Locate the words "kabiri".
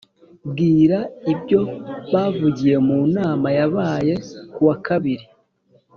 4.85-5.25